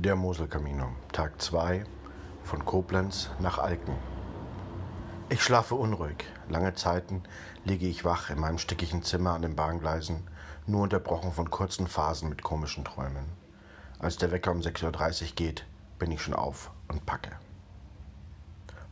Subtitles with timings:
[0.00, 1.82] Der Moselkamino, Tag 2
[2.44, 3.96] von Koblenz nach Alken.
[5.28, 6.24] Ich schlafe unruhig.
[6.48, 7.24] Lange Zeiten
[7.64, 10.22] liege ich wach in meinem stickigen Zimmer an den Bahngleisen,
[10.68, 13.24] nur unterbrochen von kurzen Phasen mit komischen Träumen.
[13.98, 15.66] Als der Wecker um 6.30 Uhr geht,
[15.98, 17.32] bin ich schon auf und packe.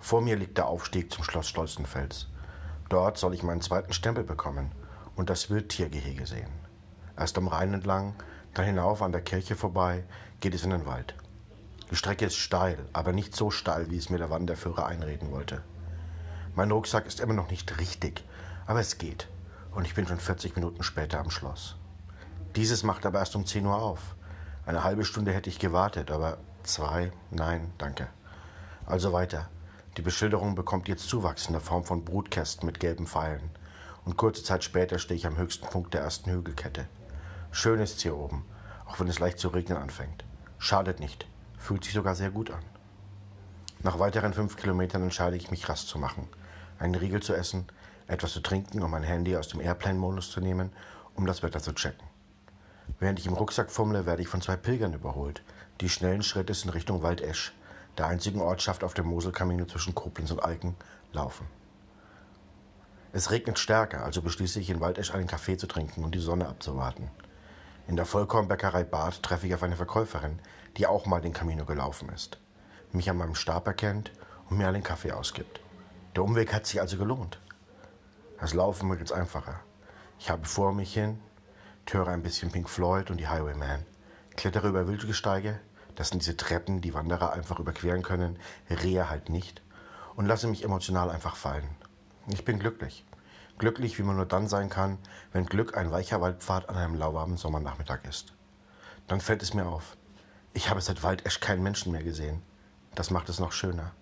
[0.00, 2.26] Vor mir liegt der Aufstieg zum Schloss Stolzenfels.
[2.88, 4.72] Dort soll ich meinen zweiten Stempel bekommen
[5.14, 6.50] und das Wildtiergehege sehen.
[7.16, 8.14] Erst am Rhein entlang,
[8.58, 10.04] dann hinauf an der Kirche vorbei,
[10.40, 11.14] geht es in den Wald.
[11.90, 15.62] Die Strecke ist steil, aber nicht so steil, wie es mir der Wanderführer einreden wollte.
[16.54, 18.24] Mein Rucksack ist immer noch nicht richtig,
[18.66, 19.28] aber es geht.
[19.72, 21.76] Und ich bin schon 40 Minuten später am Schloss.
[22.56, 24.16] Dieses macht aber erst um 10 Uhr auf.
[24.64, 28.08] Eine halbe Stunde hätte ich gewartet, aber zwei, nein, danke.
[28.86, 29.48] Also weiter.
[29.96, 33.50] Die Beschilderung bekommt jetzt Zuwachs in der Form von Brutkästen mit gelben Pfeilen.
[34.04, 36.86] Und kurze Zeit später stehe ich am höchsten Punkt der ersten Hügelkette.
[37.58, 38.44] Schön ist's hier oben,
[38.84, 40.26] auch wenn es leicht zu regnen anfängt.
[40.58, 42.62] Schadet nicht, fühlt sich sogar sehr gut an.
[43.82, 46.28] Nach weiteren fünf Kilometern entscheide ich mich, Rast zu machen,
[46.78, 47.64] einen Riegel zu essen,
[48.08, 50.70] etwas zu trinken und mein Handy aus dem Airplane-Modus zu nehmen,
[51.14, 52.06] um das Wetter zu checken.
[52.98, 55.42] Während ich im Rucksack fummle, werde ich von zwei Pilgern überholt,
[55.80, 57.54] die schnellen Schrittes in Richtung Waldesch,
[57.96, 60.76] der einzigen Ortschaft auf dem Moselkamino zwischen Koblenz und Alken,
[61.14, 61.46] laufen.
[63.14, 66.48] Es regnet stärker, also beschließe ich in Waldesch einen Kaffee zu trinken und die Sonne
[66.48, 67.10] abzuwarten.
[67.88, 70.40] In der Vollkornbäckerei Bad treffe ich auf eine Verkäuferin,
[70.76, 72.38] die auch mal den Camino gelaufen ist,
[72.92, 74.10] mich an meinem Stab erkennt
[74.50, 75.60] und mir einen Kaffee ausgibt.
[76.16, 77.40] Der Umweg hat sich also gelohnt.
[78.40, 79.60] Das Laufen wird jetzt einfacher.
[80.18, 81.20] Ich habe vor mich hin,
[81.88, 83.86] höre ein bisschen Pink Floyd und die Highwayman,
[84.34, 85.60] klettere über Wildgesteige,
[85.94, 88.38] das sind diese Treppen, die Wanderer einfach überqueren können,
[88.68, 89.62] Rehe halt nicht,
[90.16, 91.68] und lasse mich emotional einfach fallen.
[92.28, 93.04] Ich bin glücklich.
[93.58, 94.98] Glücklich, wie man nur dann sein kann,
[95.32, 98.34] wenn Glück ein weicher Waldpfad an einem lauwarmen Sommernachmittag ist.
[99.06, 99.96] Dann fällt es mir auf.
[100.52, 102.42] Ich habe seit Waldesch keinen Menschen mehr gesehen.
[102.94, 103.92] Das macht es noch schöner.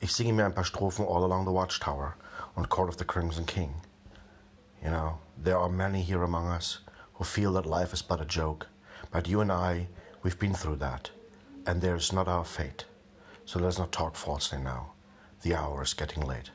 [0.00, 2.14] Ich singe mir ein paar Strophen All Along the Watchtower
[2.56, 3.72] und Court of the Crimson King.
[4.82, 6.80] You know, there are many here among us
[7.14, 8.66] who feel that life is but a joke,
[9.12, 9.86] but you and I,
[10.24, 11.10] we've been through that,
[11.66, 12.84] and there is not our fate.
[13.44, 14.92] So let's not talk falsely now.
[15.42, 16.50] The hour is getting late.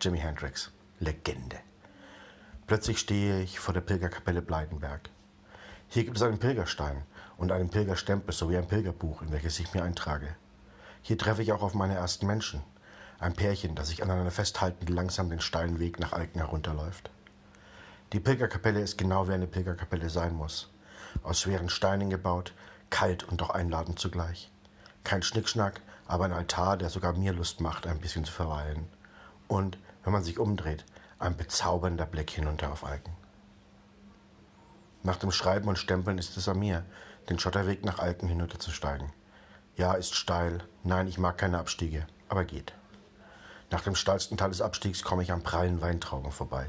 [0.00, 0.68] Jimi Hendrix.
[1.02, 1.58] Legende.
[2.68, 5.10] Plötzlich stehe ich vor der Pilgerkapelle Bleidenberg.
[5.88, 7.02] Hier gibt es einen Pilgerstein
[7.36, 10.28] und einen Pilgerstempel sowie ein Pilgerbuch, in welches ich mir eintrage.
[11.02, 12.62] Hier treffe ich auch auf meine ersten Menschen.
[13.18, 17.10] Ein Pärchen, das sich aneinander festhaltend langsam den steilen Weg nach Alken herunterläuft.
[18.12, 20.70] Die Pilgerkapelle ist genau wie eine Pilgerkapelle sein muss.
[21.24, 22.54] Aus schweren Steinen gebaut,
[22.90, 24.52] kalt und doch einladend zugleich.
[25.02, 28.86] Kein Schnickschnack, aber ein Altar, der sogar mir Lust macht, ein bisschen zu verweilen.
[29.52, 30.86] Und, wenn man sich umdreht,
[31.18, 33.12] ein bezaubernder Blick hinunter auf Alken.
[35.02, 36.86] Nach dem Schreiben und Stempeln ist es an mir,
[37.28, 39.12] den Schotterweg nach Alken hinunterzusteigen.
[39.76, 40.64] Ja, ist steil.
[40.84, 42.72] Nein, ich mag keine Abstiege, aber geht.
[43.70, 46.64] Nach dem steilsten Teil des Abstiegs komme ich an prallen Weintrauben vorbei.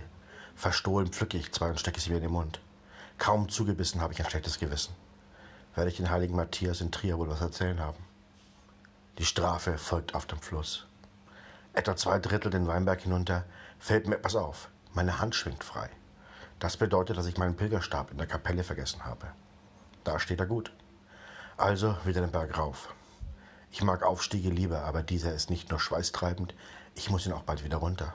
[0.53, 2.59] Verstohlen pflücke ich zwei und stecke sie mir in den Mund.
[3.17, 4.93] Kaum zugebissen habe ich ein schlechtes Gewissen.
[5.73, 8.03] Werde ich den heiligen Matthias in Trier wohl was erzählen haben?
[9.19, 10.85] Die Strafe folgt auf dem Fluss.
[11.73, 13.45] Etwa zwei Drittel den Weinberg hinunter
[13.79, 14.69] fällt mir etwas auf.
[14.93, 15.89] Meine Hand schwingt frei.
[16.59, 19.27] Das bedeutet, dass ich meinen Pilgerstab in der Kapelle vergessen habe.
[20.03, 20.71] Da steht er gut.
[21.57, 22.93] Also wieder den Berg rauf.
[23.71, 26.53] Ich mag Aufstiege lieber, aber dieser ist nicht nur schweißtreibend,
[26.93, 28.13] ich muss ihn auch bald wieder runter.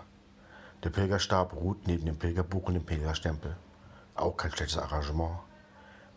[0.84, 3.56] Der Pilgerstab ruht neben dem Pilgerbuch und dem Pilgerstempel.
[4.14, 5.40] Auch kein schlechtes Arrangement.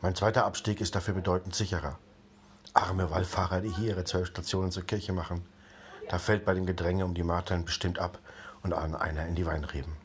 [0.02, 1.98] Mein zweiter Abstieg ist dafür bedeutend sicherer.
[2.74, 5.44] Arme Wallfahrer, die hier ihre zwölf Stationen zur Kirche machen.
[6.12, 8.20] Da fällt bei dem Gedränge um die Marteln bestimmt ab
[8.64, 9.96] und an einer in die Weinreben.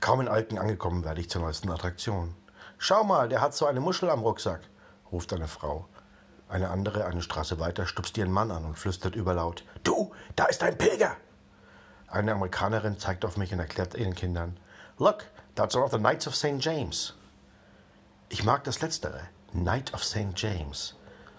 [0.00, 2.34] Kaum in Alken angekommen, werde ich zur neuesten Attraktion.
[2.76, 4.62] Schau mal, der hat so eine Muschel am Rucksack,
[5.12, 5.86] ruft eine Frau.
[6.48, 10.64] Eine andere, eine Straße weiter, stupst ihren Mann an und flüstert überlaut: Du, da ist
[10.64, 11.16] ein Pilger!
[12.08, 14.58] Eine Amerikanerin zeigt auf mich und erklärt ihren Kindern:
[14.98, 15.18] Look,
[15.54, 16.56] that's one of the Knights of St.
[16.58, 17.14] James.
[18.28, 19.20] Ich mag das Letztere,
[19.52, 20.32] Knight of St.
[20.34, 20.96] James.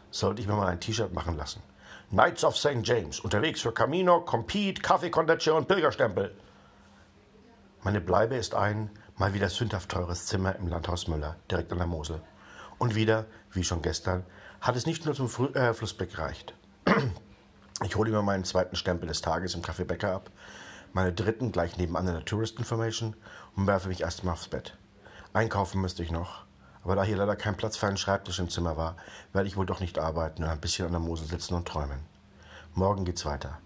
[0.10, 1.62] Sollte ich mir mal ein T-Shirt machen lassen.
[2.10, 2.84] Knights of St.
[2.84, 6.36] James, unterwegs für Camino, Compete, Kaffeekondition und Pilgerstempel.
[7.84, 11.88] Meine Bleibe ist ein, mal wieder sündhaft teures Zimmer im Landhaus Müller, direkt an der
[11.88, 12.22] Mosel.
[12.78, 14.26] Und wieder, wie schon gestern,
[14.62, 16.54] hat es nicht nur zum Fr äh, Flussblick gereicht.
[17.84, 20.30] Ich hole mir meinen zweiten Stempel des Tages im Café Bäcker ab,
[20.94, 23.16] meine dritten gleich nebenan in der Tourist Information
[23.58, 24.78] und werfe mich erstmal aufs Bett.
[25.34, 26.46] Einkaufen müsste ich noch,
[26.84, 28.96] aber da hier leider kein Platz für einen Schreibtisch im Zimmer war,
[29.32, 32.00] werde ich wohl doch nicht arbeiten und ein bisschen an der Mosel sitzen und träumen.
[32.74, 33.60] Morgen geht's weiter.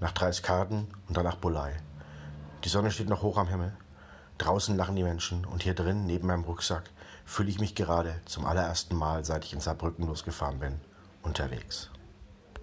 [0.00, 1.76] Nach Dreiskarden und dann nach Bulai.
[2.64, 3.72] Die Sonne steht noch hoch am Himmel.
[4.38, 6.84] Draußen lachen die Menschen und hier drin, neben meinem Rucksack,
[7.24, 10.80] fühle ich mich gerade zum allerersten Mal, seit ich in Saarbrücken losgefahren bin,
[11.22, 11.90] unterwegs.